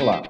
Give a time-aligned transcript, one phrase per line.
[0.00, 0.22] Olá,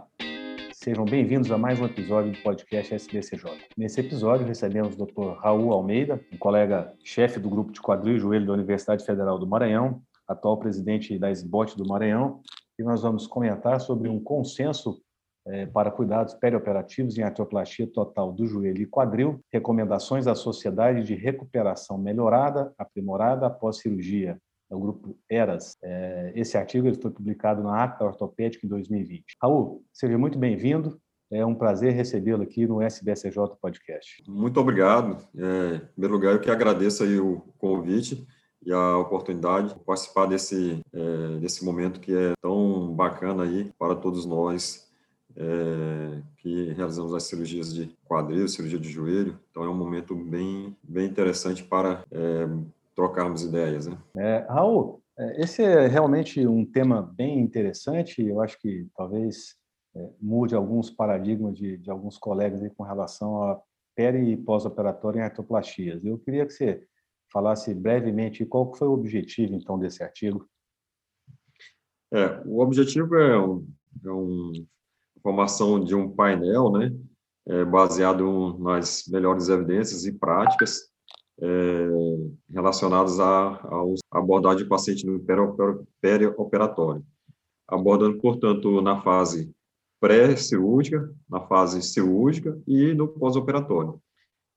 [0.73, 3.67] sejam bem-vindos a mais um episódio do podcast SBCJ.
[3.77, 5.39] Nesse episódio recebemos o Dr.
[5.43, 9.47] Raul Almeida, um colega chefe do grupo de quadril e joelho da Universidade Federal do
[9.47, 12.41] Maranhão, atual presidente da SBOT do Maranhão,
[12.79, 15.03] e nós vamos comentar sobre um consenso
[15.47, 21.15] é, para cuidados perioperativos em artroplastia total do joelho e quadril, recomendações da Sociedade de
[21.15, 24.39] Recuperação Melhorada, Aprimorada após cirurgia
[24.71, 25.77] é o grupo ERAS.
[25.83, 29.25] É, esse artigo ele foi publicado na Acta Ortopédica em 2020.
[29.43, 31.01] Raul, seja muito bem-vindo.
[31.31, 34.23] É um prazer recebê-lo aqui no SBSJ Podcast.
[34.27, 35.19] Muito obrigado.
[35.37, 38.27] É, em primeiro lugar, eu que agradeço aí o convite
[38.65, 43.95] e a oportunidade de participar desse, é, desse momento que é tão bacana aí para
[43.95, 44.89] todos nós
[45.37, 49.39] é, que realizamos as cirurgias de quadril, cirurgia de joelho.
[49.51, 52.49] Então é um momento bem, bem interessante para é,
[52.99, 53.87] trocarmos ideias.
[53.87, 53.97] Né?
[54.17, 58.21] É, Raul, é, esse é realmente um tema bem interessante.
[58.21, 59.55] Eu acho que talvez
[59.95, 63.61] é, mude alguns paradigmas de, de alguns colegas aí com relação a
[63.95, 66.05] peri e pós-operatório em artroplastias.
[66.05, 66.85] Eu queria que você
[67.33, 70.49] falasse brevemente qual foi o objetivo, então, desse artigo.
[72.13, 73.69] É, o objetivo é, um,
[74.05, 74.67] é um,
[75.23, 76.93] formação de um painel, né,
[77.47, 80.89] é, baseado nas melhores evidências e práticas
[81.41, 81.87] é,
[82.51, 83.61] relacionadas à,
[84.11, 85.21] abordagem do paciente no
[86.01, 87.05] perioperatório,
[87.67, 89.51] abordando, portanto, na fase
[90.01, 94.01] pré-cirúrgica, na fase cirúrgica e no pós-operatório.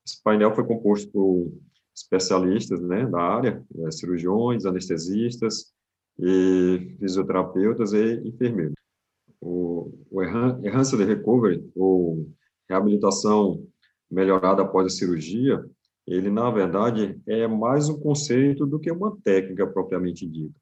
[0.06, 1.52] Esse painel foi composto por
[1.96, 5.74] especialistas né, da área, é, cirurgiões, anestesistas,
[6.20, 8.76] e fisioterapeutas e enfermeiros.
[9.40, 12.32] O, o Enhanced Recovery, ou
[12.70, 13.66] reabilitação
[14.10, 15.66] melhorada após a cirurgia,
[16.12, 20.54] ele, na verdade, é mais um conceito do que uma técnica propriamente dita.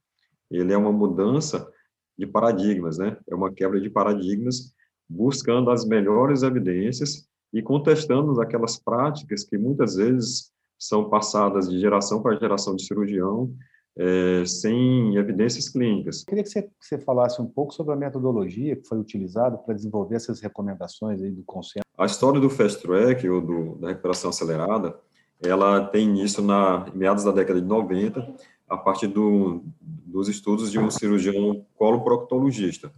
[0.51, 1.67] Ele é uma mudança
[2.15, 3.17] de paradigmas, né?
[3.27, 4.71] É uma quebra de paradigmas,
[5.09, 12.21] buscando as melhores evidências e contestando aquelas práticas que muitas vezes são passadas de geração
[12.21, 13.51] para geração de cirurgião
[13.97, 16.19] é, sem evidências clínicas.
[16.19, 19.73] Eu queria que você, você, falasse um pouco sobre a metodologia que foi utilizada para
[19.73, 21.83] desenvolver essas recomendações aí do consenso.
[21.97, 24.95] A história do fast track ou do, da recuperação acelerada
[25.41, 28.35] ela tem início na meados da década de 90,
[28.67, 32.91] a partir do, dos estudos de um cirurgião coloproctologista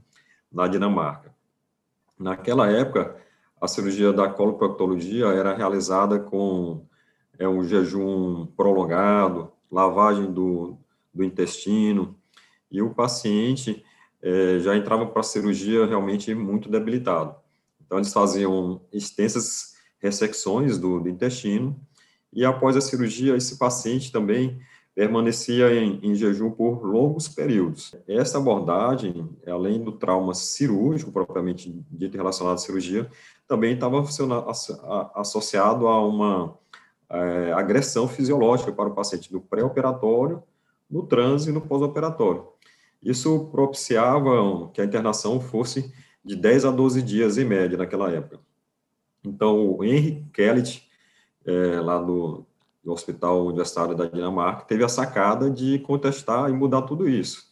[0.52, 1.34] na Dinamarca.
[2.20, 3.16] Naquela época,
[3.60, 6.86] a cirurgia da coloproctologia era realizada com
[7.38, 10.78] é, um jejum prolongado, lavagem do,
[11.14, 12.16] do intestino,
[12.72, 13.84] e o paciente
[14.22, 17.36] é, já entrava para a cirurgia realmente muito debilitado.
[17.86, 21.80] Então, eles faziam extensas ressecções do, do intestino,
[22.34, 24.60] e após a cirurgia, esse paciente também
[24.94, 27.96] permanecia em, em, jejum por longos períodos.
[28.08, 33.10] Essa abordagem, além do trauma cirúrgico propriamente dito relacionado à cirurgia,
[33.48, 34.04] também estava
[35.16, 36.58] associado a uma
[37.10, 40.44] é, agressão fisiológica para o paciente no pré-operatório,
[40.90, 42.48] no trans e no pós-operatório.
[43.02, 45.92] Isso propiciava que a internação fosse
[46.24, 48.40] de 10 a 12 dias em média naquela época.
[49.24, 50.88] Então, o Henry Kellet,
[51.46, 52.46] é, lá do,
[52.84, 57.52] do Hospital Universitário da Dinamarca, teve a sacada de contestar e mudar tudo isso.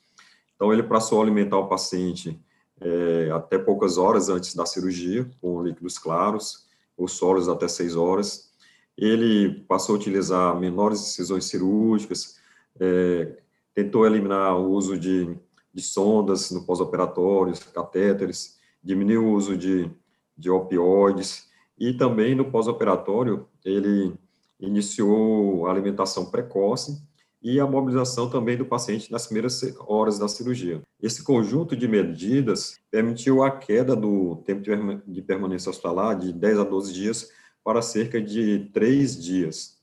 [0.55, 2.39] Então, ele passou a alimentar o paciente
[2.81, 6.67] é, até poucas horas antes da cirurgia, com líquidos claros,
[6.97, 8.49] ou sólidos até seis horas.
[8.97, 12.37] Ele passou a utilizar menores incisões cirúrgicas,
[12.79, 13.37] é,
[13.73, 15.37] tentou eliminar o uso de,
[15.73, 19.89] de sondas no pós-operatório, catéteres, diminuiu o uso de,
[20.37, 21.47] de opioides,
[21.77, 24.13] e também no pós-operatório, ele
[24.59, 27.01] iniciou a alimentação precoce
[27.41, 30.81] e a mobilização também do paciente nas primeiras horas da cirurgia.
[31.01, 34.61] Esse conjunto de medidas permitiu a queda do tempo
[35.07, 37.31] de permanência hospitalar de 10 a 12 dias
[37.63, 39.79] para cerca de 3 dias.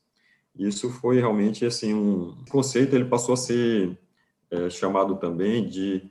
[0.57, 3.97] Isso foi realmente assim um conceito, ele passou a ser
[4.49, 6.09] é, chamado também de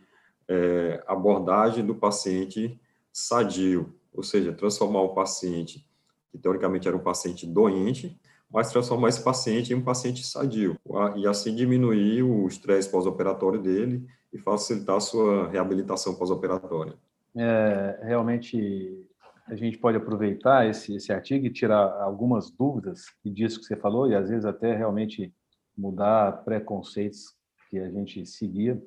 [0.49, 2.79] é, abordagem do paciente
[3.12, 5.87] sadio, ou seja, transformar o paciente,
[6.31, 8.19] que teoricamente era um paciente doente,
[8.50, 10.78] mas transformar esse paciente em um paciente sadio,
[11.17, 16.94] e assim diminuir o estresse pós-operatório dele e facilitar a sua reabilitação pós-operatória.
[17.37, 19.05] É, realmente,
[19.46, 24.08] a gente pode aproveitar esse, esse artigo e tirar algumas dúvidas disso que você falou,
[24.08, 25.32] e às vezes até realmente
[25.76, 27.34] mudar preconceitos
[27.69, 28.81] que a gente seguia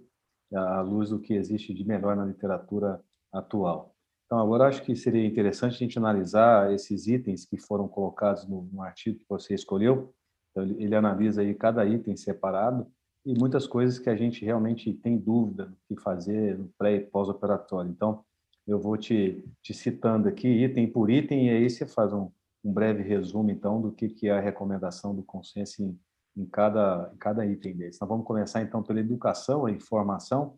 [0.54, 3.00] à luz do que existe de melhor na literatura
[3.32, 3.96] atual.
[4.30, 8.62] Então, agora acho que seria interessante a gente analisar esses itens que foram colocados no,
[8.72, 10.14] no artigo que você escolheu.
[10.52, 12.86] Então, ele, ele, analisa aí cada item separado
[13.26, 17.00] e muitas coisas que a gente realmente tem dúvida do que fazer no pré e
[17.00, 17.90] pós-operatório.
[17.90, 18.24] Então,
[18.68, 22.30] Eu vou te, te citando aqui, item por item, e aí você faz um,
[22.64, 26.00] um breve resumo, então, do que, que é a recomendação do consenso em,
[26.38, 27.98] em, cada, em cada item desse.
[27.98, 30.56] Então, vamos começar, então, pela educação, a informação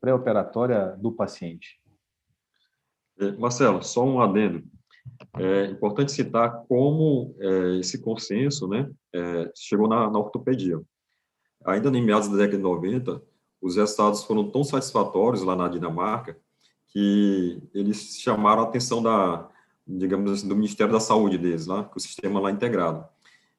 [0.00, 1.83] pré-operatória do paciente.
[3.18, 4.62] É, Marcelo, só um adendo.
[5.36, 10.80] É importante citar como é, esse consenso né, é, chegou na, na, ortopedia.
[11.64, 13.22] Ainda em meados da década de 90,
[13.60, 16.36] os resultados foram tão satisfatórios lá na Dinamarca
[16.88, 19.48] que eles chamaram a atenção da,
[19.86, 23.04] digamos assim, do Ministério da Saúde deles, lá, com o sistema lá integrado.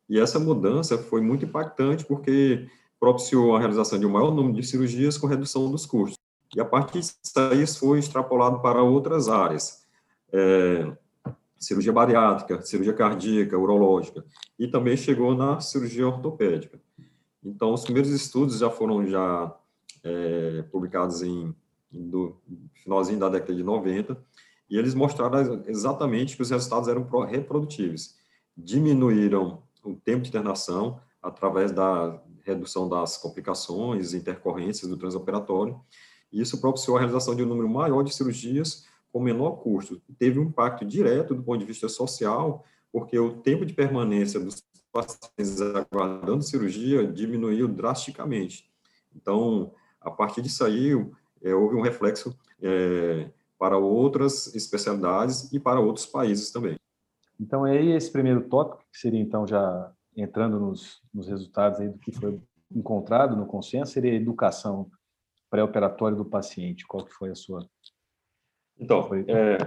[0.07, 2.67] E essa mudança foi muito impactante porque
[2.99, 6.24] propiciou a realização de um maior número de cirurgias com redução dos custos.
[6.55, 7.19] E a partir disso
[7.61, 9.83] isso foi extrapolado para outras áreas.
[10.31, 10.89] É,
[11.59, 14.23] cirurgia bariátrica, cirurgia cardíaca, urológica,
[14.57, 16.79] e também chegou na cirurgia ortopédica.
[17.43, 19.53] Então, os primeiros estudos já foram já
[20.03, 21.53] é, publicados em,
[21.91, 22.37] do
[22.73, 24.17] finalzinho da década de 90,
[24.69, 28.15] e eles mostraram exatamente que os resultados eram reprodutíveis.
[28.57, 35.79] Diminuíram o tempo de internação através da redução das complicações, intercorrências do transoperatório,
[36.31, 40.01] isso propiciou a realização de um número maior de cirurgias com menor custo.
[40.19, 44.63] Teve um impacto direto do ponto de vista social, porque o tempo de permanência dos
[44.91, 48.69] pacientes aguardando cirurgia diminuiu drasticamente.
[49.15, 50.91] Então, a partir disso aí,
[51.41, 56.77] é, houve um reflexo é, para outras especialidades e para outros países também.
[57.39, 61.99] Então, aí esse primeiro tópico, que seria então já entrando nos, nos resultados aí do
[61.99, 62.39] que foi
[62.73, 64.89] encontrado no consenso, seria educação
[65.55, 66.85] pré-operatória do paciente.
[66.85, 67.65] Qual que foi a sua
[68.77, 69.57] então, é,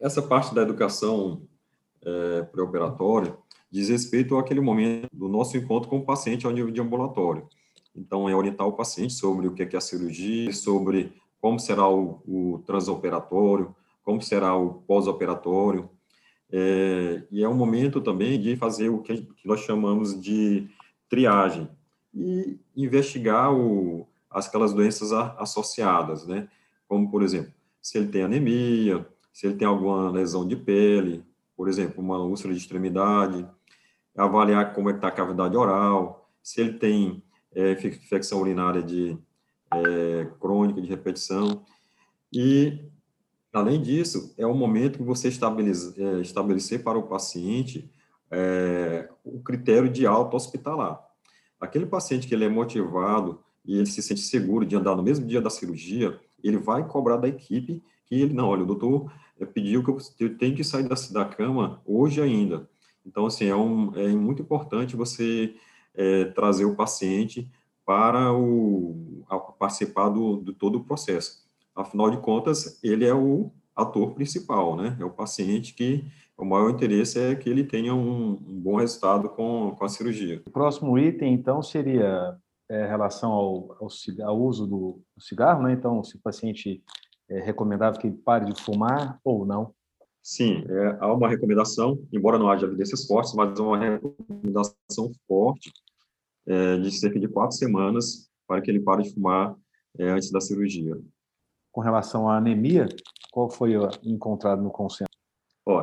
[0.00, 1.42] essa parte da educação
[2.02, 3.36] é, pré-operatória
[3.70, 7.46] diz respeito àquele momento do nosso encontro com o paciente ao nível de ambulatório.
[7.94, 11.12] Então, é orientar o paciente sobre o que é a cirurgia, sobre
[11.42, 15.90] como será o, o transoperatório, como será o pós-operatório.
[16.50, 20.66] É, e é um momento também de fazer o que nós chamamos de
[21.10, 21.68] triagem
[22.14, 26.48] e investigar o, aquelas doenças associadas, né?
[26.86, 31.24] Como, por exemplo, se ele tem anemia, se ele tem alguma lesão de pele,
[31.56, 33.46] por exemplo, uma úlcera de extremidade,
[34.16, 37.22] avaliar como é está a cavidade oral, se ele tem
[37.54, 39.18] é, infecção urinária de
[39.72, 41.64] é, crônica, de repetição.
[42.32, 42.90] E,
[43.52, 47.90] além disso, é o momento que você é, estabelecer para o paciente
[48.30, 51.02] é, o critério de alta hospitalar.
[51.60, 55.26] Aquele paciente que ele é motivado e ele se sente seguro de andar no mesmo
[55.26, 59.44] dia da cirurgia, ele vai cobrar da equipe que ele, não, olha, o doutor eh,
[59.44, 62.66] pediu que eu, eu tenho que sair da, da cama hoje ainda.
[63.04, 65.54] Então, assim, é, um, é muito importante você
[65.94, 67.46] é, trazer o paciente
[67.84, 69.24] para o,
[69.58, 71.46] participar do, do todo o processo.
[71.74, 74.96] Afinal de contas, ele é o ator principal, né?
[74.98, 76.04] É o paciente que
[76.36, 80.42] o maior interesse é que ele tenha um, um bom resultado com, com a cirurgia.
[80.46, 82.38] O próximo item, então, seria
[82.68, 83.88] é, relação ao, ao,
[84.28, 85.72] ao, uso do cigarro, né?
[85.72, 86.82] Então, se o paciente
[87.28, 89.74] é recomendável que ele pare de fumar ou não?
[90.22, 95.72] Sim, é, há uma recomendação, embora não haja evidências fortes, mas uma recomendação forte
[96.46, 99.54] é, de cerca de quatro semanas para que ele pare de fumar
[99.98, 100.98] é, antes da cirurgia.
[101.72, 102.88] Com relação à anemia,
[103.30, 105.08] qual foi encontrado no consenso?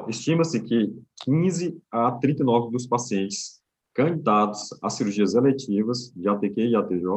[0.07, 0.93] Estima-se que
[1.23, 3.61] 15 a 39 dos pacientes
[3.95, 7.07] candidatos a cirurgias eletivas de ATQ e ATJ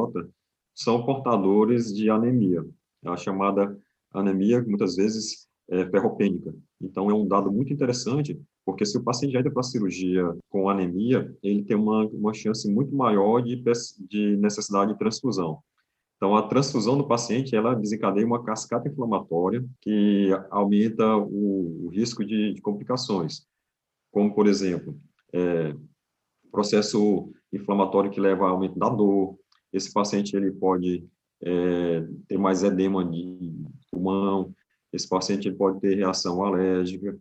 [0.73, 2.65] são portadores de anemia,
[3.05, 3.77] a chamada
[4.11, 6.55] anemia, muitas vezes, é ferropênica.
[6.81, 10.35] Então, é um dado muito interessante, porque se o paciente já entra para a cirurgia
[10.49, 13.61] com anemia, ele tem uma, uma chance muito maior de,
[14.09, 15.59] de necessidade de transfusão.
[16.15, 22.25] Então, a transfusão do paciente, ela desencadeia uma cascata inflamatória que aumenta o, o risco
[22.25, 23.45] de, de, complicações,
[24.11, 24.99] como, por exemplo,
[25.33, 25.75] é,
[26.51, 29.37] processo inflamatório que leva a aumento da dor.
[29.71, 31.05] Esse paciente ele pode
[31.41, 33.53] é, ter mais edema de
[33.91, 34.53] pulmão,
[34.91, 37.17] esse paciente ele pode ter reação alérgica,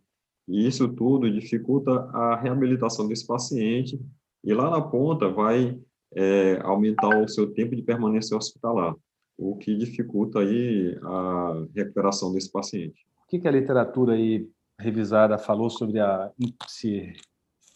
[0.48, 4.00] e isso tudo dificulta a reabilitação desse paciente,
[4.42, 5.78] e lá na ponta vai
[6.14, 8.94] é, aumentar o seu tempo de permanência hospitalar,
[9.36, 13.06] o que dificulta aí a recuperação desse paciente.
[13.24, 14.48] O que, que a literatura aí
[14.80, 16.30] revisada falou sobre a
[16.66, 17.12] se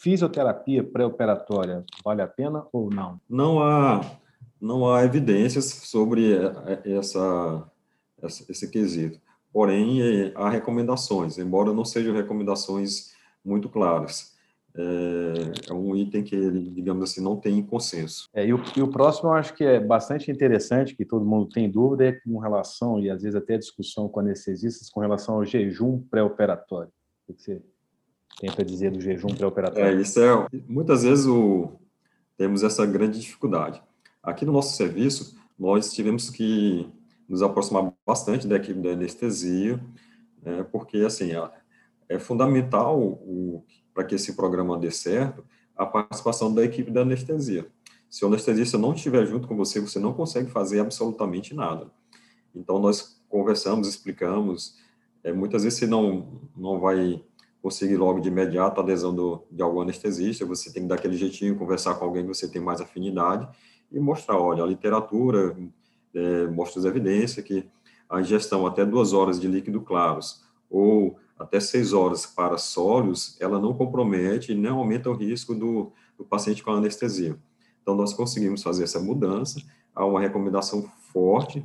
[0.03, 3.21] fisioterapia pré-operatória vale a pena ou não?
[3.31, 4.01] Não há,
[4.61, 6.33] não há evidências sobre
[6.85, 7.71] essa,
[8.21, 9.21] essa esse quesito.
[9.53, 13.13] Porém, há recomendações, embora não sejam recomendações
[13.45, 14.33] muito claras.
[14.75, 18.29] é, é, um item que ele, digamos assim, não tem consenso.
[18.33, 21.51] É, e, o, e, o, próximo eu acho que é bastante interessante, que todo mundo
[21.51, 25.45] tem dúvida, é com relação, e às vezes até discussão com anestesistas, com relação ao
[25.45, 26.91] jejum pré-operatório.
[27.29, 27.63] O que você
[28.51, 29.99] para dizer do jejum pré-operatório?
[29.99, 31.73] É, isso é, muitas vezes o,
[32.37, 33.83] temos essa grande dificuldade.
[34.23, 36.89] Aqui no nosso serviço, nós tivemos que
[37.29, 39.81] nos aproximar bastante da equipe da anestesia,
[40.43, 41.31] né, porque, assim,
[42.09, 43.23] é fundamental
[43.95, 45.45] para que esse programa dê certo
[45.77, 47.67] a participação da equipe da anestesia.
[48.09, 51.91] Se o anestesista não estiver junto com você, você não consegue fazer absolutamente nada.
[52.55, 54.77] Então, nós conversamos, explicamos.
[55.25, 57.25] É, muitas vezes você não, não vai
[57.63, 61.17] conseguir logo de imediato a adesão do, de algum anestesista, você tem que dar aquele
[61.17, 63.49] jeitinho, conversar com alguém que você tem mais afinidade
[63.91, 65.57] e mostrar, olha, a literatura
[66.13, 67.65] é, mostra as evidências que
[68.11, 73.61] a ingestão até duas horas de líquido claros ou até seis horas para sólidos, ela
[73.61, 77.39] não compromete e não aumenta o risco do, do paciente com anestesia.
[77.81, 79.61] Então, nós conseguimos fazer essa mudança,
[79.95, 81.65] há uma recomendação forte,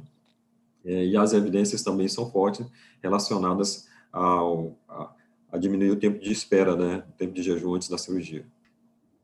[0.83, 2.65] é, e as evidências também são fortes
[3.01, 4.75] relacionadas ao,
[5.51, 8.45] a, diminuir o tempo de espera, né, o tempo de jejum antes da cirurgia.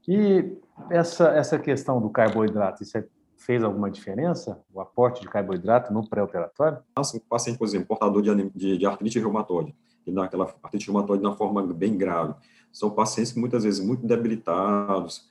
[0.07, 0.57] E
[0.89, 3.05] essa, essa questão do carboidrato, isso é,
[3.37, 6.79] fez alguma diferença, o aporte de carboidrato no pré-operatório?
[6.97, 11.23] Um paciente, por exemplo, portador de, de, de artrite reumatoide, que dá aquela artrite reumatoide
[11.23, 12.33] na forma bem grave.
[12.71, 15.29] São pacientes que muitas vezes muito debilitados,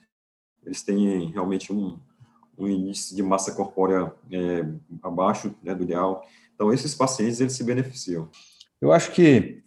[0.64, 1.98] eles têm realmente um,
[2.56, 4.64] um índice de massa corpórea é,
[5.02, 6.24] abaixo né, do ideal.
[6.54, 8.28] Então, esses pacientes, eles se beneficiam.
[8.80, 9.62] Eu acho que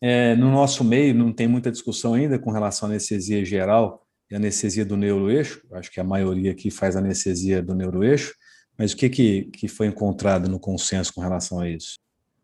[0.00, 4.34] é, no nosso meio não tem muita discussão ainda com relação à anestesia geral e
[4.34, 5.62] anestesia do neuroeixo.
[5.72, 8.34] Acho que a maioria aqui faz anestesia do neuroeixo.
[8.78, 11.98] Mas o que, que, que foi encontrado no consenso com relação a isso?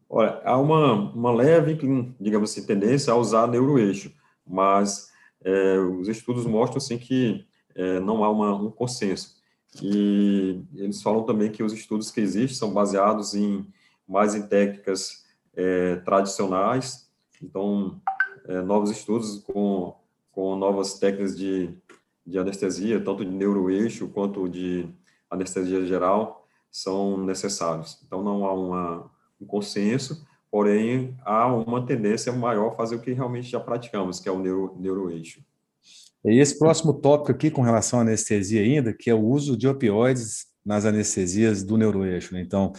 [0.09, 1.79] Olha, há uma, uma leve,
[2.21, 4.13] digamos assim, tendência a usar neuroeixo,
[4.47, 5.09] mas
[5.43, 9.37] é, os estudos mostram assim que é, não há uma, um consenso.
[9.83, 13.67] E eles falam também que os estudos que existem são baseados em
[14.07, 17.06] mais em técnicas é, tradicionais,
[17.43, 18.01] então
[18.47, 19.95] é, novos estudos com,
[20.33, 21.71] com novas técnicas de,
[22.27, 24.89] de anestesia, tanto de neuroeixo quanto de
[25.31, 28.01] anestesia geral, são necessários.
[28.05, 33.13] Então não há uma um consenso, porém há uma tendência maior a fazer o que
[33.13, 35.41] realmente já praticamos, que é o neuro, neuroeixo.
[36.25, 39.69] E esse próximo tópico aqui com relação à anestesia ainda, que é o uso de
[39.69, 42.35] opioides nas anestesias do neuroeixo.
[42.35, 42.41] Né?
[42.41, 42.73] Então,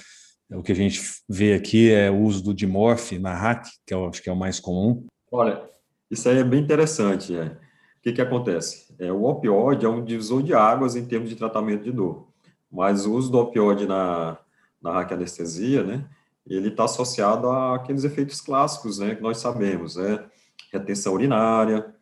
[0.51, 4.07] o que a gente vê aqui é o uso do dimorf na RAC, que eu
[4.07, 5.05] acho que é o mais comum.
[5.31, 5.61] Olha,
[6.09, 7.35] isso aí é bem interessante.
[7.35, 7.45] É.
[7.45, 8.93] O que, que acontece?
[8.97, 12.27] É, o opioide é um divisor de águas em termos de tratamento de dor,
[12.71, 14.37] mas o uso do opioide na,
[14.81, 16.05] na RAC anestesia, né,
[16.45, 20.23] ele está associado àqueles efeitos clássicos, né, que nós sabemos, né,
[20.71, 21.93] retenção urinária,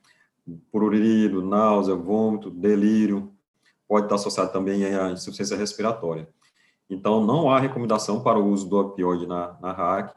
[0.72, 3.34] prurido, náusea, vômito, delírio,
[3.88, 6.28] pode estar associado também à insuficiência respiratória.
[6.90, 10.16] Então, não há recomendação para o uso do opioide na, na RAC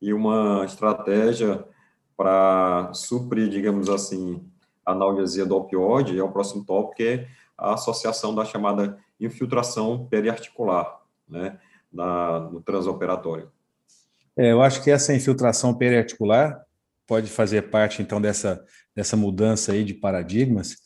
[0.00, 1.64] e uma estratégia
[2.16, 4.42] para suprir, digamos assim,
[4.84, 11.00] a analgesia do opioide, é o próximo tópico, é a associação da chamada infiltração periarticular,
[11.28, 11.58] né,
[11.92, 13.50] na, no transoperatório.
[14.36, 16.64] É, eu acho que essa infiltração periarticular
[17.06, 20.85] pode fazer parte, então, dessa, dessa mudança aí de paradigmas.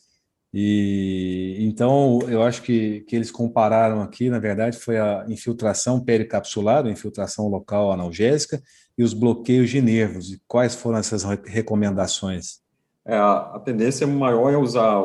[0.52, 6.84] E então eu acho que, que eles compararam aqui, na verdade, foi a infiltração pericapsular,
[6.84, 8.60] a infiltração local analgésica
[8.98, 10.32] e os bloqueios de nervos.
[10.32, 12.60] E quais foram essas recomendações?
[13.04, 15.00] É, a, tendência maior é usar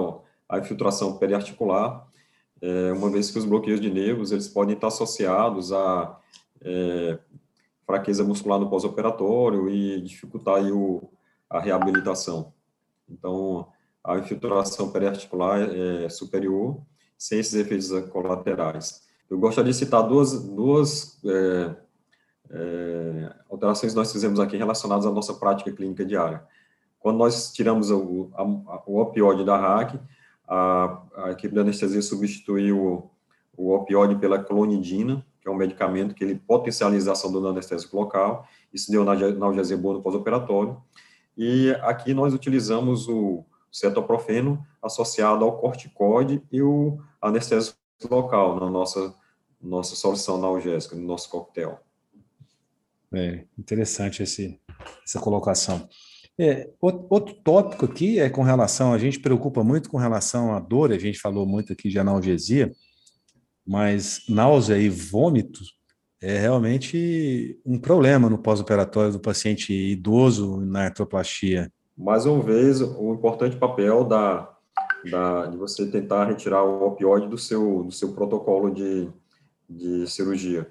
[0.50, 2.06] a infiltração periarticular,
[2.62, 6.20] é, uma vez que os bloqueios de nervos eles podem estar associados a
[6.62, 7.20] é,
[7.86, 11.10] fraqueza muscular no pós-operatório e dificultar o,
[11.50, 12.54] a reabilitação.
[13.08, 13.68] Então,
[14.06, 16.78] a infiltração periarticular é superior,
[17.18, 19.04] sem esses efeitos colaterais.
[19.30, 21.76] Eu gostaria de citar duas, duas é,
[22.52, 26.44] é, alterações que nós fizemos aqui relacionadas à nossa prática clínica diária.
[27.00, 28.44] Quando nós tiramos o, a,
[28.86, 30.00] o opioide da RAC,
[30.48, 33.12] a, a equipe de anestesia substituiu o,
[33.58, 37.98] o opioide pela clonidina, que é um medicamento que ele potencializa a ação do anestésico
[37.98, 40.78] local, isso deu analgesia boa no pós-operatório,
[41.36, 43.44] e aqui nós utilizamos o
[43.76, 47.78] cetoprofeno associado ao corticoide e o anestésico
[48.10, 49.14] local na nossa,
[49.62, 51.80] nossa solução analgésica, no nosso coquetel.
[53.14, 54.60] É, interessante esse,
[55.06, 55.90] essa colocação.
[56.40, 60.92] É, outro tópico aqui é com relação, a gente preocupa muito com relação à dor,
[60.92, 62.72] a gente falou muito aqui de analgesia,
[63.66, 65.60] mas náusea e vômito
[66.22, 71.72] é realmente um problema no pós-operatório do paciente idoso na artroplastia.
[71.98, 74.54] Mais uma vez, o importante papel da,
[75.10, 79.10] da, de você tentar retirar o opioide do seu, do seu protocolo de,
[79.70, 80.70] de cirurgia.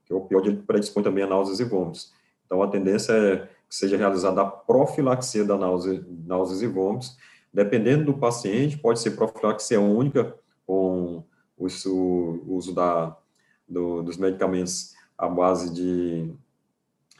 [0.00, 2.12] Porque o opioide predispõe também a náuseas e vômitos.
[2.46, 3.36] Então, a tendência é
[3.68, 7.16] que seja realizada a profilaxia da náusea, náuseas e vômitos.
[7.52, 10.34] Dependendo do paciente, pode ser profilaxia única,
[10.66, 11.22] com
[11.56, 11.66] o,
[12.48, 13.16] uso da,
[13.68, 16.34] do, dos medicamentos à base de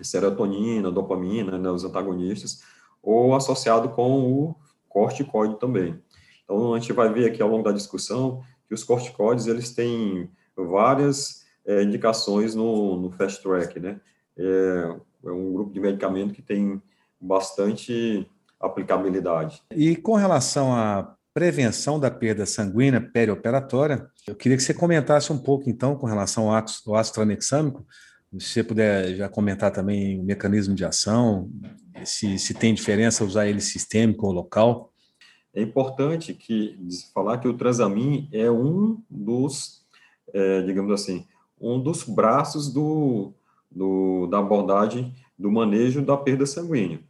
[0.03, 2.63] serotonina, dopamina, né, os antagonistas,
[3.05, 4.55] ou associado com o
[4.89, 6.01] corticoide também.
[6.45, 10.31] Então, a gente vai ver aqui ao longo da discussão que os corticoides, eles têm
[10.57, 14.01] várias é, indicações no, no fast track, né?
[14.37, 16.81] É, é um grupo de medicamento que tem
[17.21, 18.29] bastante
[18.61, 19.63] aplicabilidade.
[19.71, 25.39] E com relação à prevenção da perda sanguínea perioperatória, eu queria que você comentasse um
[25.39, 27.85] pouco, então, com relação ao ácido, ácido tranexâmico,
[28.39, 31.51] se você puder já comentar também o mecanismo de ação,
[32.05, 34.93] se, se tem diferença usar ele sistêmico ou local.
[35.55, 36.79] É importante que
[37.13, 39.85] falar que o transamin é um dos,
[40.33, 41.27] é, digamos assim,
[41.61, 43.33] um dos braços do,
[43.71, 47.01] do, da abordagem do manejo da perda sanguínea.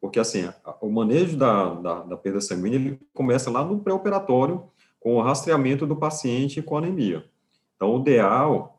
[0.00, 0.50] Porque, assim,
[0.82, 4.62] o manejo da, da, da perda sanguínea ele começa lá no pré-operatório,
[5.00, 7.24] com o rastreamento do paciente com anemia.
[7.76, 8.73] Então, o ideal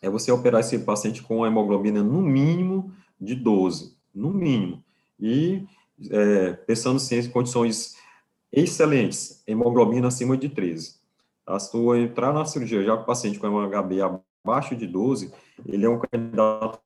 [0.00, 4.82] é você operar esse paciente com a hemoglobina no mínimo de 12, no mínimo.
[5.18, 5.66] E
[6.10, 7.96] é, pensando sim, em condições
[8.52, 10.96] excelentes, hemoglobina acima de 13.
[11.44, 11.58] Tá?
[11.58, 15.32] Se tu entrar na cirurgia já com o paciente com HB abaixo de 12,
[15.66, 16.78] ele é um candidato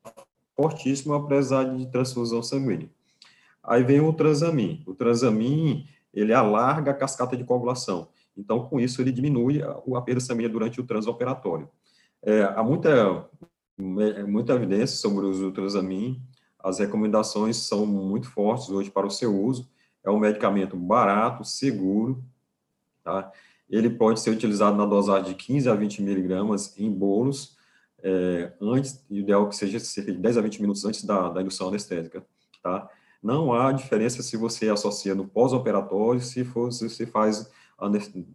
[0.57, 2.89] fortíssimo a precisar de transfusão sanguínea.
[3.63, 4.83] Aí vem o transamin.
[4.87, 8.09] O transamin, ele alarga a cascata de coagulação.
[8.37, 11.69] Então, com isso, ele diminui a, a perda sanguínea durante o transoperatório.
[12.25, 13.29] É, há muita,
[13.77, 16.23] muita evidência sobre o transamin.
[16.59, 19.69] As recomendações são muito fortes hoje para o seu uso.
[20.05, 22.23] É um medicamento barato, seguro,
[23.03, 23.31] tá?
[23.69, 27.57] Ele pode ser utilizado na dosagem de 15 a 20 miligramas em bolos,
[28.03, 31.69] é, antes, ideal que seja cerca de 10 a 20 minutos antes da, da indução
[31.69, 32.25] anestésica,
[32.63, 32.89] tá?
[33.23, 37.49] Não há diferença se você associa no pós-operatório, se, for, se você faz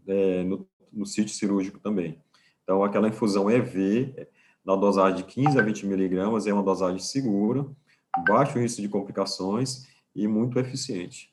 [0.08, 2.22] é, no, no sítio cirúrgico também.
[2.68, 4.28] Então, aquela infusão EV,
[4.66, 7.66] na dosagem de 15 a 20 miligramas, é uma dosagem segura,
[8.28, 11.32] baixo risco de complicações e muito eficiente.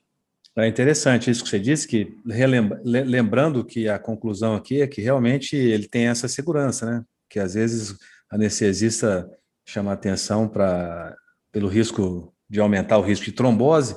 [0.57, 5.01] É interessante isso que você disse, que relembra, lembrando que a conclusão aqui é que
[5.01, 7.05] realmente ele tem essa segurança, né?
[7.29, 7.99] Que às vezes
[8.31, 9.29] anestesista
[9.67, 11.17] chama atenção para
[11.51, 13.97] pelo risco de aumentar o risco de trombose,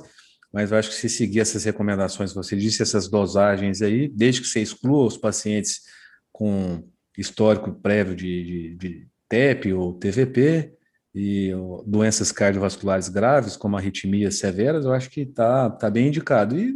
[0.52, 4.40] mas eu acho que se seguir essas recomendações que você disse, essas dosagens aí, desde
[4.40, 5.82] que você exclua os pacientes
[6.32, 6.82] com
[7.18, 10.78] histórico prévio de, de, de TEP ou TVP,
[11.14, 11.50] e
[11.84, 16.56] doenças cardiovasculares graves, como arritmias severas, eu acho que está tá bem indicado.
[16.56, 16.72] E,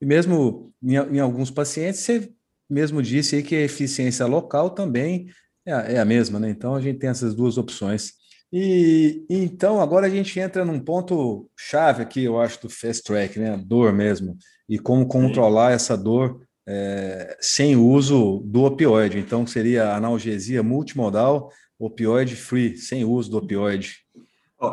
[0.00, 2.32] e mesmo em, em, alguns pacientes, você
[2.68, 5.28] mesmo disse aí que a eficiência local também
[5.64, 6.50] é, é, a mesma, né?
[6.50, 8.12] Então a gente tem essas duas opções.
[8.52, 13.02] E, e então agora a gente entra num ponto chave aqui, eu acho, do fast
[13.04, 13.54] track, né?
[13.54, 14.36] A dor mesmo,
[14.68, 19.18] e como controlar essa dor é, sem uso do opioide.
[19.18, 24.04] Então seria analgesia multimodal opioide free, sem uso do opioide?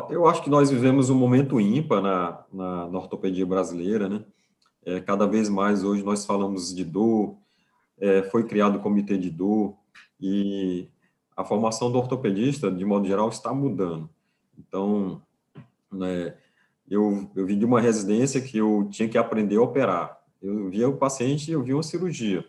[0.08, 4.24] Eu acho que nós vivemos um momento ímpar na, na, na ortopedia brasileira, né?
[4.86, 7.36] É, cada vez mais hoje nós falamos de dor,
[7.98, 9.76] é, foi criado o comitê de dor,
[10.20, 10.88] e
[11.36, 14.08] a formação do ortopedista, de modo geral, está mudando.
[14.58, 15.22] Então,
[15.92, 16.34] né,
[16.88, 20.18] eu, eu vim de uma residência que eu tinha que aprender a operar.
[20.44, 22.44] Eu via o paciente, eu via uma cirurgia.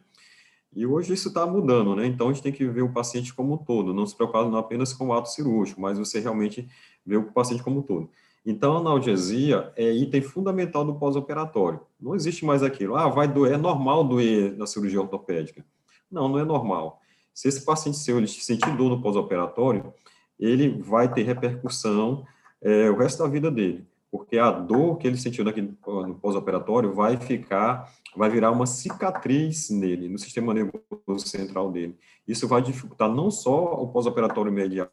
[0.75, 2.05] E hoje isso está mudando, né?
[2.05, 4.57] Então a gente tem que ver o paciente como um todo, não se preocupar não
[4.57, 6.67] apenas com o ato cirúrgico, mas você realmente
[7.05, 8.09] ver o paciente como um todo.
[8.45, 11.79] Então a analgesia é item fundamental do pós-operatório.
[11.97, 15.65] Não existe mais aquilo, ah, vai doer, é normal doer na cirurgia ortopédica.
[16.11, 16.99] Não, não é normal.
[17.33, 19.93] Se esse paciente seu ele sentir dor no pós-operatório,
[20.37, 22.25] ele vai ter repercussão
[22.61, 26.93] é, o resto da vida dele, porque a dor que ele sentiu naquele, no pós-operatório
[26.93, 31.97] vai ficar vai virar uma cicatriz nele, no sistema nervoso central dele.
[32.25, 34.89] Isso vai dificultar não só o pós-operatório imediato,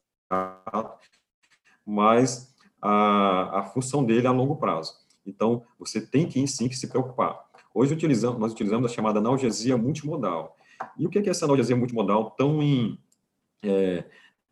[1.87, 4.95] mas a, a função dele a longo prazo.
[5.25, 7.45] Então, você tem que, sim, que se preocupar.
[7.73, 10.57] Hoje utilizamos, nós utilizamos a chamada analgesia multimodal.
[10.99, 12.99] E o que é essa analgesia multimodal tão em,
[13.63, 14.05] é,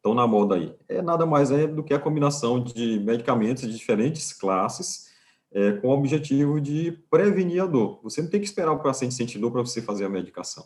[0.03, 0.75] tão na moda aí?
[0.89, 5.11] É nada mais é do que a combinação de medicamentos de diferentes classes
[5.53, 8.01] é, com o objetivo de prevenir a dor.
[8.03, 10.65] Você não tem que esperar o paciente sentir dor para você fazer a medicação.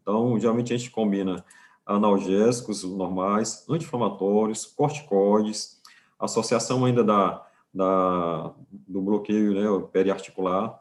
[0.00, 1.44] Então, geralmente a gente combina
[1.84, 5.80] analgésicos normais, anti-inflamatórios, corticoides,
[6.18, 10.80] associação ainda da da, do bloqueio né, periarticular.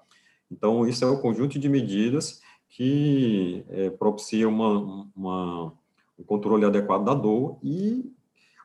[0.51, 5.73] Então, isso é o conjunto de medidas que é, propicia uma, uma,
[6.19, 8.13] um controle adequado da dor e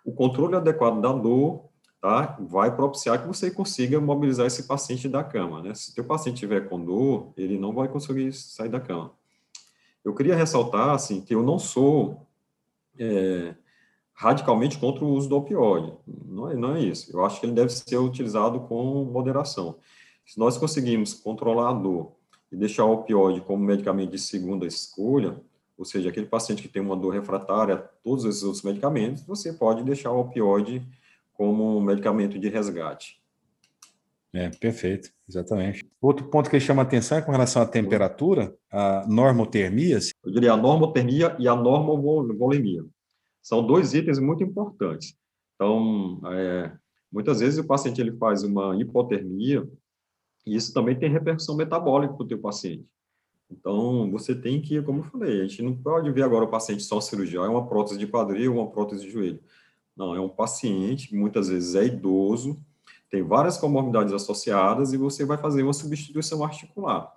[0.04, 1.66] o controle adequado da dor
[2.00, 5.62] tá, vai propiciar que você consiga mobilizar esse paciente da cama.
[5.62, 5.72] Né?
[5.74, 9.12] Se o paciente tiver com dor, ele não vai conseguir sair da cama.
[10.04, 12.26] Eu queria ressaltar assim, que eu não sou
[12.98, 13.54] é,
[14.12, 15.94] radicalmente contra o uso do opioide.
[16.06, 17.10] Não é, não é isso.
[17.16, 19.76] Eu acho que ele deve ser utilizado com moderação.
[20.26, 22.12] Se nós conseguimos controlar a dor
[22.52, 25.40] e deixar o opioide como medicamento de segunda escolha,
[25.76, 29.52] ou seja, aquele paciente que tem uma dor refratária a todos esses outros medicamentos, você
[29.52, 30.86] pode deixar o opioide
[31.32, 33.20] como medicamento de resgate.
[34.32, 35.84] É, perfeito, exatamente.
[36.00, 39.98] Outro ponto que chama atenção é com relação à temperatura, a normotermia.
[40.24, 42.84] Eu diria a normotermia e a normovolemia.
[43.40, 45.16] São dois itens muito importantes.
[45.54, 46.72] Então, é,
[47.12, 49.68] muitas vezes o paciente ele faz uma hipotermia
[50.44, 52.86] e isso também tem repercussão metabólica para o teu paciente.
[53.50, 56.82] Então, você tem que, como eu falei, a gente não pode ver agora o paciente
[56.82, 59.40] só cirurgião, é uma prótese de quadril, uma prótese de joelho.
[59.96, 62.58] Não, é um paciente muitas vezes é idoso,
[63.10, 67.12] tem várias comorbidades associadas e você vai fazer uma substituição articular.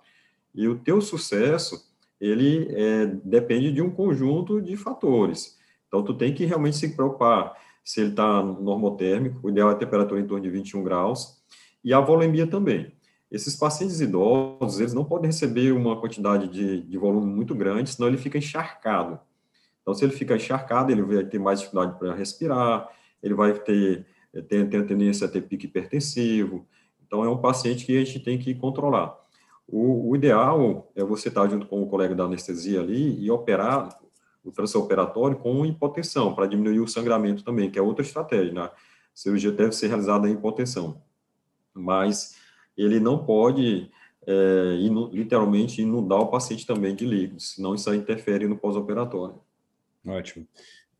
[0.54, 5.58] E o teu sucesso, ele é, depende de um conjunto de fatores.
[5.88, 9.76] Então, tu tem que realmente se preocupar se ele está normotérmico, o ideal é a
[9.76, 11.42] temperatura em torno de 21 graus,
[11.82, 12.92] e a volemia também.
[13.30, 18.08] Esses pacientes idosos, eles não podem receber uma quantidade de, de volume muito grande, senão
[18.08, 19.18] ele fica encharcado.
[19.82, 22.88] Então, se ele fica encharcado, ele vai ter mais dificuldade para respirar,
[23.22, 24.06] ele vai ter,
[24.48, 26.66] tem, tem a tendência a ter pique hipertensivo.
[27.06, 29.14] Então, é um paciente que a gente tem que controlar.
[29.66, 33.98] O, o ideal é você estar junto com o colega da anestesia ali e operar
[34.42, 38.62] o transoperatório com hipotensão, para diminuir o sangramento também, que é outra estratégia, né?
[38.62, 38.72] A
[39.14, 41.02] cirurgia deve ser realizada em hipotensão.
[41.74, 42.37] Mas
[42.78, 43.90] ele não pode
[44.26, 49.36] é, inu, literalmente inundar o paciente também de líquidos, senão isso interfere no pós-operatório.
[50.06, 50.46] Ótimo.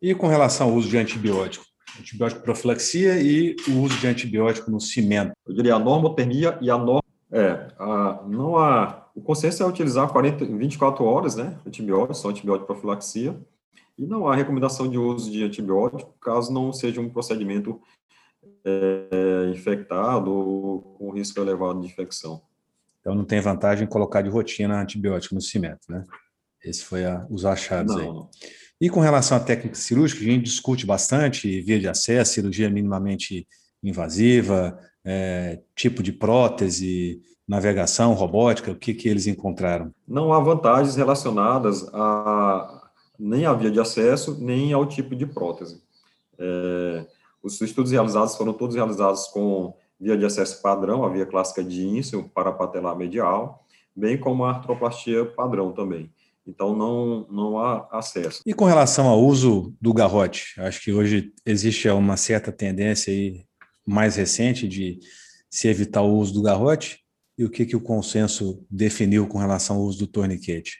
[0.00, 1.64] E com relação ao uso de antibiótico?
[1.98, 5.32] Antibiótico profilaxia e o uso de antibiótico no cimento?
[5.46, 7.02] Eu diria a normotermia e a norma.
[7.30, 9.06] É, a, não há.
[9.14, 11.58] O consenso é utilizar 40, 24 horas, né?
[11.66, 13.38] Antibióticos, só antibiótico profilaxia.
[13.98, 17.80] E não há recomendação de uso de antibiótico, caso não seja um procedimento
[18.64, 22.42] é, infectado ou com risco elevado de infecção.
[23.00, 26.04] Então não tem vantagem colocar de rotina antibiótico no cimento, né?
[26.62, 28.08] Esse foi a, os achados não, aí.
[28.08, 28.30] Não.
[28.80, 33.46] E com relação à técnica cirúrgica, a gente discute bastante via de acesso, cirurgia minimamente
[33.82, 39.92] invasiva, é, tipo de prótese, navegação, robótica, o que, que eles encontraram?
[40.06, 45.82] Não há vantagens relacionadas a nem à via de acesso, nem ao tipo de prótese.
[46.38, 47.06] É,
[47.42, 51.86] os estudos realizados foram todos realizados com via de acesso padrão, a via clássica de
[51.86, 56.12] Insel para patelar medial, bem como a artroplastia padrão também.
[56.46, 58.42] Então, não, não há acesso.
[58.46, 60.58] E com relação ao uso do garrote?
[60.58, 63.44] Acho que hoje existe uma certa tendência aí
[63.86, 64.98] mais recente de
[65.50, 67.00] se evitar o uso do garrote.
[67.36, 70.78] E o que, que o consenso definiu com relação ao uso do torniquete?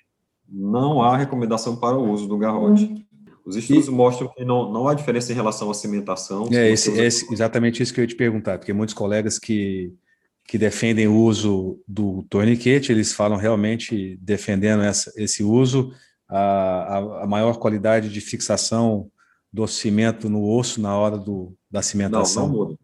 [0.49, 3.07] Não há recomendação para o uso do garrote.
[3.49, 3.91] Os estudos e...
[3.91, 6.49] mostram que não, não há diferença em relação à cimentação.
[6.53, 9.93] É esse, esse, exatamente isso que eu ia te perguntar, porque muitos colegas que
[10.49, 15.93] que defendem o uso do torniquete, eles falam realmente defendendo essa, esse uso,
[16.27, 19.11] a, a, maior qualidade de fixação
[19.53, 22.49] do cimento no osso na hora do, da cimentação.
[22.49, 22.79] Não, não muda.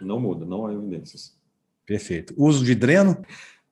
[0.00, 1.36] Não muda, não há evidências.
[1.84, 2.32] Perfeito.
[2.38, 3.22] Uso de dreno?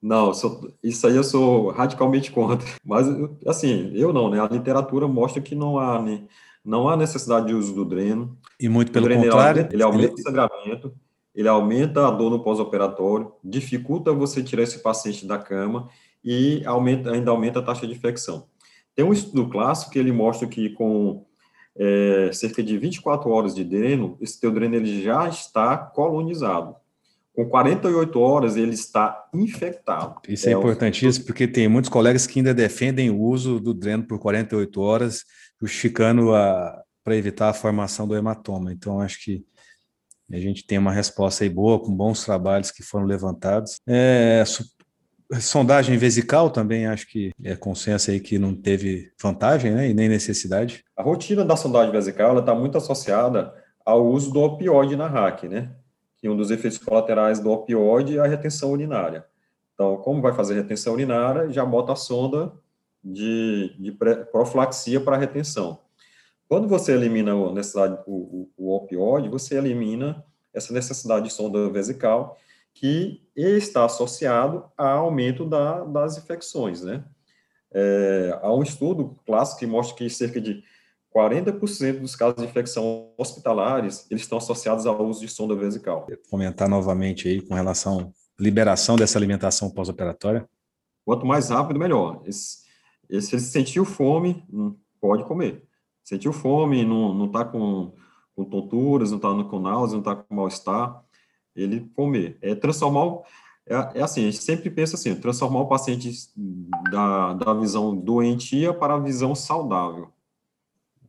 [0.06, 2.66] Não, sou, isso aí eu sou radicalmente contra.
[2.84, 3.06] Mas,
[3.46, 4.40] assim, eu não, né?
[4.40, 6.24] A literatura mostra que não há, né?
[6.64, 8.36] não há necessidade de uso do dreno.
[8.60, 9.62] E muito pelo contrário.
[9.62, 10.20] Ele, ele aumenta ele...
[10.20, 10.92] o sangramento
[11.36, 15.90] ele aumenta a dor no pós-operatório, dificulta você tirar esse paciente da cama
[16.24, 18.46] e aumenta, ainda aumenta a taxa de infecção.
[18.94, 21.26] Tem um estudo clássico que ele mostra que com
[21.76, 26.74] é, cerca de 24 horas de dreno, esse teu dreno ele já está colonizado.
[27.36, 30.22] Com 48 horas, ele está infectado.
[30.26, 34.04] Isso é, é importantíssimo, porque tem muitos colegas que ainda defendem o uso do dreno
[34.04, 35.22] por 48 horas,
[35.60, 36.30] justificando
[37.04, 38.72] para evitar a formação do hematoma.
[38.72, 39.44] Então, acho que
[40.32, 43.76] a gente tem uma resposta aí boa, com bons trabalhos que foram levantados.
[43.86, 44.42] É,
[45.38, 50.08] sondagem vesical também acho que é consenso aí que não teve vantagem né, e nem
[50.08, 50.82] necessidade.
[50.96, 53.52] A rotina da sondagem vesical está muito associada
[53.84, 55.70] ao uso do opioide na RAC, né?
[56.26, 59.24] Que um dos efeitos colaterais do opioide é a retenção urinária.
[59.72, 62.52] Então, como vai fazer retenção urinária, já bota a sonda
[63.00, 63.92] de, de
[64.32, 65.78] profilaxia para retenção.
[66.48, 71.70] Quando você elimina a necessidade, o, o, o opioide, você elimina essa necessidade de sonda
[71.70, 72.36] vesical,
[72.74, 77.04] que está associado ao aumento da, das infecções, né?
[77.72, 80.64] É, há um estudo clássico que mostra que cerca de
[81.16, 86.06] 40% dos casos de infecção hospitalares, eles estão associados ao uso de sonda vesical.
[86.28, 90.46] Comentar novamente aí com relação à liberação dessa alimentação pós-operatória.
[91.06, 92.20] Quanto mais rápido, melhor.
[92.26, 92.58] Esse,
[93.08, 95.64] esse, se ele sentiu fome, hum, pode comer.
[96.04, 97.94] Sentiu fome, não está com,
[98.34, 101.02] com tonturas, não está com náuseas, não está com mal-estar,
[101.54, 102.36] ele comer.
[102.42, 103.22] É transformar
[103.66, 106.12] é, é, assim, a gente sempre pensa assim, transformar o paciente
[106.90, 110.12] da, da visão doentia para a visão saudável.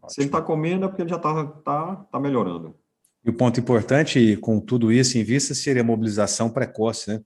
[0.07, 0.13] Ótimo.
[0.13, 2.75] Se ele está comendo é porque ele já está tá, tá melhorando.
[3.23, 7.21] E o ponto importante, com tudo isso em vista, seria a mobilização precoce, né?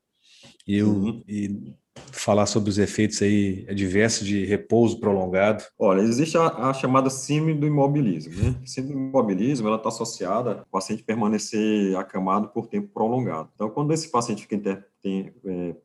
[0.67, 1.23] E, uhum.
[1.27, 1.75] e
[2.11, 5.63] falar sobre os efeitos aí adversos de repouso prolongado?
[5.77, 8.55] Olha, existe a, a chamada síndrome do imobilismo, né?
[8.65, 13.49] Síndrome do imobilismo, ela está associada ao paciente permanecer acamado por tempo prolongado.
[13.55, 15.75] Então, quando esse paciente fica inter, tem, é,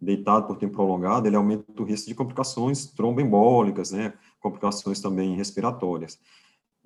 [0.00, 4.14] deitado por tempo prolongado, ele aumenta o risco de complicações tromboembólicas, né?
[4.40, 6.18] Complicações também respiratórias.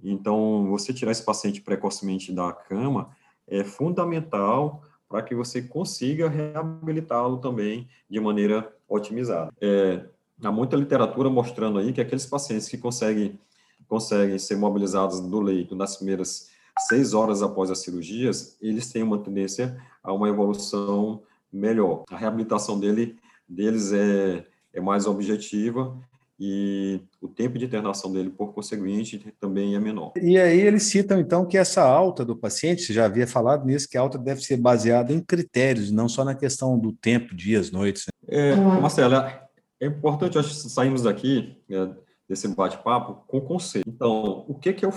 [0.03, 3.11] Então, você tirar esse paciente precocemente da cama
[3.47, 9.53] é fundamental para que você consiga reabilitá-lo também de maneira otimizada.
[9.61, 10.05] É,
[10.43, 13.39] há muita literatura mostrando aí que aqueles pacientes que conseguem,
[13.87, 16.51] conseguem ser mobilizados do leito nas primeiras
[16.89, 21.23] seis horas após as cirurgias, eles têm uma tendência a uma evolução
[21.55, 22.05] melhor.
[22.11, 23.17] A reabilitação dele,
[23.49, 25.97] deles é, é mais objetiva
[26.39, 30.13] e o tempo de internação dele, por conseguinte, também é menor.
[30.21, 33.89] E aí eles citam, então, que essa alta do paciente, você já havia falado nisso,
[33.89, 37.71] que a alta deve ser baseada em critérios, não só na questão do tempo, dias,
[37.71, 38.07] noites.
[38.07, 38.51] Né?
[38.51, 39.49] É, Marcela,
[39.81, 41.95] é importante, acho que saímos daqui, né,
[42.29, 43.89] desse bate-papo, com conceito.
[43.89, 44.93] Então, o que, que é o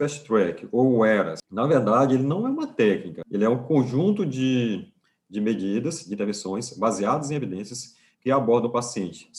[0.00, 1.40] Fast Track, ou o ERAS?
[1.50, 4.91] Na verdade, ele não é uma técnica, ele é um conjunto de,
[5.32, 9.30] de medidas, de intervenções, baseadas em evidências, que abordam o paciente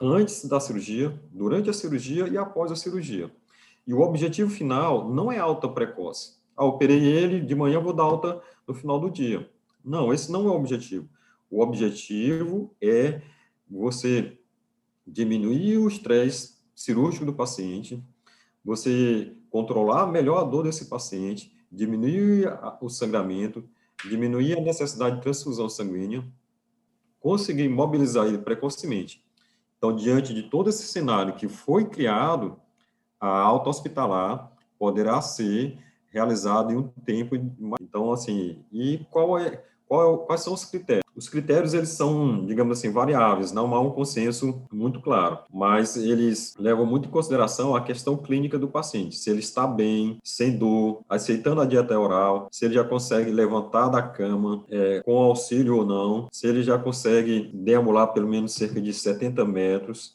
[0.00, 3.28] antes da cirurgia, durante a cirurgia e após a cirurgia.
[3.84, 6.36] E o objetivo final não é alta precoce.
[6.56, 9.50] Ah, operei ele, de manhã vou dar alta no final do dia.
[9.84, 11.08] Não, esse não é o objetivo.
[11.50, 13.20] O objetivo é
[13.68, 14.38] você
[15.04, 18.00] diminuir o estresse cirúrgico do paciente,
[18.64, 22.46] você controlar melhor a dor desse paciente, diminuir
[22.80, 23.68] o sangramento,
[24.04, 26.24] diminuir a necessidade de transfusão sanguínea,
[27.20, 29.22] conseguir mobilizar ele precocemente
[29.78, 32.60] então, diante de todo esse cenário que foi criado,
[33.20, 35.78] a alta hospitalar poderá ser
[36.10, 37.36] realizada em um tempo.
[37.80, 41.04] Então, assim, e qual é, qual é, quais são os critérios?
[41.16, 46.54] Os critérios, eles são, digamos assim, variáveis, não há um consenso muito claro, mas eles
[46.56, 51.00] levam muito em consideração a questão clínica do paciente, se ele está bem, sem dor,
[51.08, 55.84] aceitando a dieta oral, se ele já consegue levantar da cama é, com auxílio ou
[55.84, 60.14] não, se ele já consegue deambular pelo menos cerca de 70 metros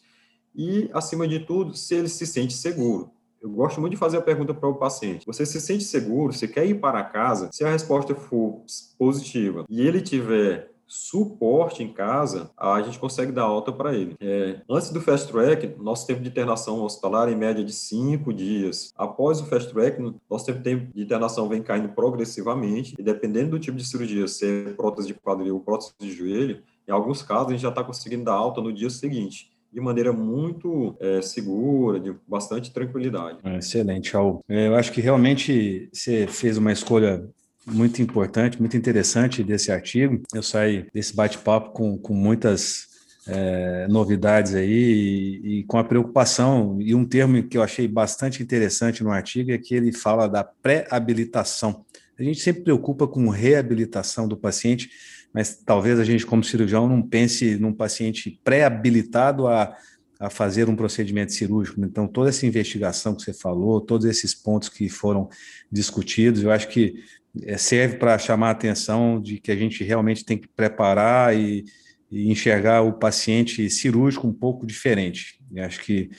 [0.55, 3.11] e, acima de tudo, se ele se sente seguro.
[3.43, 6.31] Eu gosto muito de fazer a pergunta para o paciente: você se sente seguro?
[6.31, 7.49] Você quer ir para casa?
[7.51, 8.63] Se a resposta for
[8.97, 14.15] positiva e ele tiver suporte em casa, a gente consegue dar alta para ele.
[14.21, 18.31] É, antes do fast track, nosso tempo de internação hospitalar é em média de cinco
[18.31, 18.93] dias.
[18.95, 23.75] Após o fast track, nosso tempo de internação vem caindo progressivamente e dependendo do tipo
[23.75, 27.51] de cirurgia, se é prótese de quadril ou prótese de joelho, em alguns casos a
[27.51, 32.13] gente já está conseguindo dar alta no dia seguinte de maneira muito é, segura, de
[32.27, 33.39] bastante tranquilidade.
[33.57, 34.41] Excelente, Raul.
[34.47, 37.27] É, eu acho que realmente você fez uma escolha
[37.65, 40.21] muito importante, muito interessante desse artigo.
[40.33, 42.87] Eu saí desse bate-papo com, com muitas
[43.27, 48.43] é, novidades aí e, e, com a preocupação, e um termo que eu achei bastante
[48.43, 51.85] interessante no artigo é que ele fala da pré-habilitação.
[52.19, 54.89] A gente sempre preocupa com reabilitação do paciente,
[55.33, 59.75] mas talvez a gente, como cirurgião, não pense num paciente pré-habilitado a,
[60.19, 61.83] a fazer um procedimento cirúrgico.
[61.83, 65.27] Então, toda essa investigação que você falou, todos esses pontos que foram
[65.71, 67.03] discutidos, eu acho que
[67.41, 71.65] é, serve para chamar a atenção de que a gente realmente tem que preparar e,
[72.11, 75.39] e enxergar o paciente cirúrgico um pouco diferente.
[75.51, 76.11] Eu acho que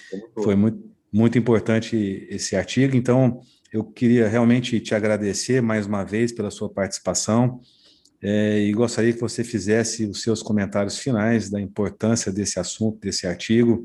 [0.43, 2.97] foi muito, muito importante esse artigo.
[2.97, 3.41] Então,
[3.73, 7.61] eu queria realmente te agradecer mais uma vez pela sua participação
[8.27, 13.27] é, e gostaria que você fizesse os seus comentários finais da importância desse assunto, desse
[13.27, 13.85] artigo,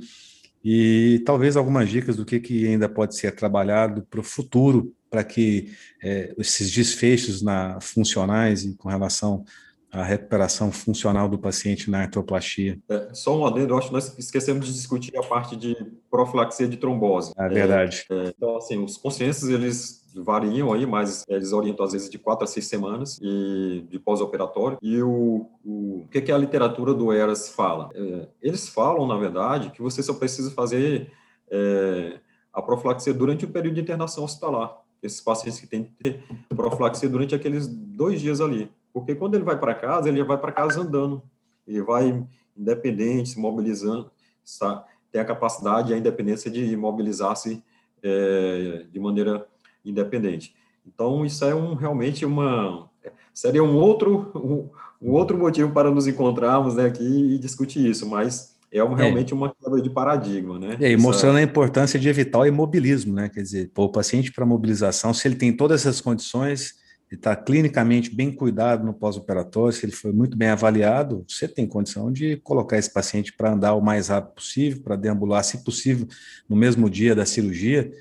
[0.64, 5.26] e talvez algumas dicas do que, que ainda pode ser trabalhado para o futuro, para
[5.26, 9.44] que é, esses desfechos na, funcionais e com relação
[9.92, 12.80] a recuperação funcional do paciente na artroplastia.
[12.88, 15.76] É, só um adendo, eu acho que nós esquecemos de discutir a parte de
[16.10, 17.34] profilaxia de trombose.
[17.38, 18.06] É verdade.
[18.10, 22.18] É, é, então, assim, os conscientes, eles variam aí, mas eles orientam às vezes de
[22.18, 24.78] quatro a seis semanas e de pós-operatório.
[24.82, 27.90] E o, o, o que, que a literatura do ERAS fala?
[27.94, 31.12] É, eles falam, na verdade, que você só precisa fazer
[31.50, 32.20] é,
[32.54, 34.78] a profilaxia durante o período de internação hospitalar.
[35.02, 38.70] Esses pacientes que têm que ter profilaxia durante aqueles dois dias ali.
[39.00, 41.22] Porque quando ele vai para casa, ele vai para casa andando.
[41.68, 44.12] Ele vai independente, se mobilizando,
[44.44, 44.84] sabe?
[45.12, 47.64] tem a capacidade e a independência de mobilizar-se
[48.02, 49.46] é, de maneira
[49.84, 50.56] independente.
[50.86, 52.90] Então, isso é um, realmente uma.
[53.34, 54.70] Seria um outro, um,
[55.02, 59.34] um outro motivo para nos encontrarmos né, aqui e discutir isso, mas é um, realmente
[59.34, 59.36] é.
[59.36, 60.78] uma quebra de paradigma, né?
[60.80, 63.30] É, e mostrando a importância de evitar o imobilismo, né?
[63.30, 66.76] Quer dizer, pô, o paciente para mobilização, se ele tem todas essas condições,
[67.16, 72.12] está clinicamente bem cuidado no pós-operatório, se ele foi muito bem avaliado, você tem condição
[72.12, 76.08] de colocar esse paciente para andar o mais rápido possível, para deambular, se possível,
[76.48, 77.92] no mesmo dia da cirurgia.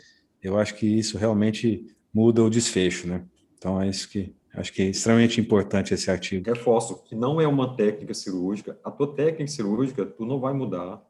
[0.42, 3.25] Eu acho que isso realmente muda o desfecho, né?
[3.57, 6.49] Então é isso que acho que é extremamente importante esse artigo.
[6.49, 8.79] Reforço que não é uma técnica cirúrgica.
[8.85, 11.03] A tua técnica cirúrgica tu não vai mudar,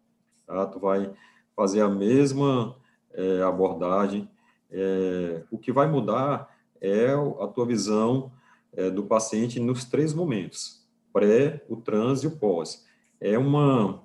[0.47, 0.67] tá?
[0.67, 1.11] Tu vai
[1.57, 2.77] fazer a mesma
[3.13, 4.29] é, abordagem.
[4.71, 6.49] É, o que vai mudar
[6.81, 8.33] é a tua visão
[8.73, 12.87] é, do paciente nos três momentos, pré, o trans e o pós.
[13.21, 14.03] É uma,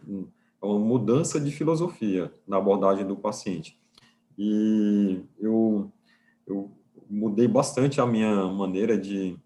[0.62, 3.79] uma mudança de filosofia na abordagem do paciente.
[4.38, 5.91] E eu,
[6.47, 6.71] eu
[7.09, 9.38] mudei bastante a minha maneira de,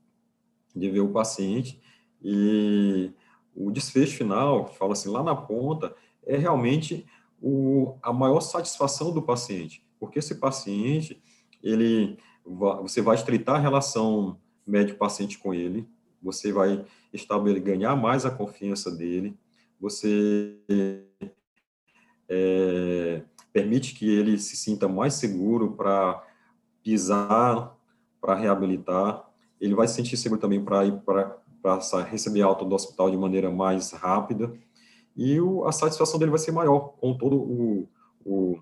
[0.76, 1.82] de ver o paciente
[2.22, 3.12] e
[3.56, 5.94] o desfecho final, fala assim, lá na ponta,
[6.26, 7.06] é realmente
[7.42, 11.22] o, a maior satisfação do paciente, porque esse paciente,
[11.62, 15.88] ele você vai estreitar a relação médico-paciente com ele,
[16.22, 19.38] você vai estabelecer, ganhar mais a confiança dele,
[19.80, 20.58] você
[22.28, 23.22] é,
[23.54, 26.24] permite que ele se sinta mais seguro para
[26.84, 27.78] pisar,
[28.20, 29.30] para reabilitar,
[29.60, 31.38] ele vai se sentir seguro também para ir para
[32.10, 34.54] receber alta do hospital de maneira mais rápida,
[35.16, 37.90] e o, a satisfação dele vai ser maior com todo o,
[38.24, 38.60] o,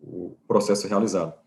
[0.00, 1.43] o processo realizado.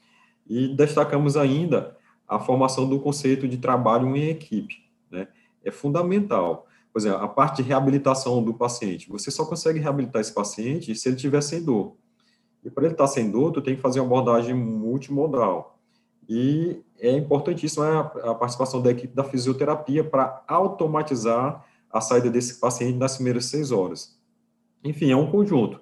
[0.50, 1.96] E destacamos ainda
[2.28, 4.76] a formação do conceito de trabalho em equipe,
[5.10, 5.28] né?
[5.64, 6.68] É fundamental.
[6.92, 9.10] Por exemplo, a parte de reabilitação do paciente.
[9.10, 11.96] Você só consegue reabilitar esse paciente se ele estiver sem dor.
[12.64, 15.80] E para ele estar sem dor, tu tem que fazer uma abordagem multimodal.
[16.28, 22.98] E é importantíssima a participação da equipe da fisioterapia para automatizar a saída desse paciente
[22.98, 24.20] nas primeiras seis horas.
[24.84, 25.80] Enfim, é um conjunto.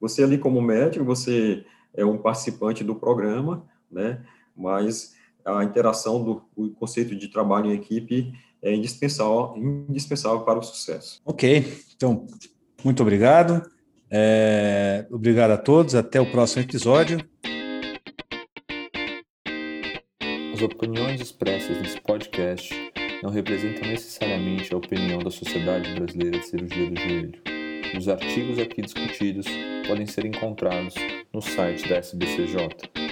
[0.00, 4.20] Você ali como médico, você é um participante do programa, né?
[4.56, 9.54] Mas a interação do o conceito de trabalho em equipe é indispensável,
[9.88, 11.20] indispensável para o sucesso.
[11.24, 12.26] Ok, então
[12.82, 13.62] muito obrigado.
[14.10, 15.94] É, obrigado a todos.
[15.94, 17.18] Até o próximo episódio.
[20.52, 22.72] As opiniões expressas nesse podcast
[23.22, 27.42] não representam necessariamente a opinião da Sociedade Brasileira de Cirurgia do Joelho.
[27.98, 29.46] Os artigos aqui discutidos
[29.86, 30.94] podem ser encontrados
[31.32, 33.03] no site da SBCJ